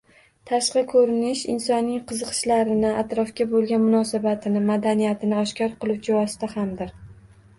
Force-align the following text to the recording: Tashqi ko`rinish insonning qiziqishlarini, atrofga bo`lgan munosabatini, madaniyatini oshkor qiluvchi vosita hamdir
Tashqi 0.51 0.81
ko`rinish 0.91 1.41
insonning 1.55 1.99
qiziqishlarini, 2.11 2.87
atrofga 3.03 3.47
bo`lgan 3.51 3.83
munosabatini, 3.85 4.63
madaniyatini 4.71 5.39
oshkor 5.43 5.77
qiluvchi 5.83 6.17
vosita 6.19 6.49
hamdir 6.55 6.95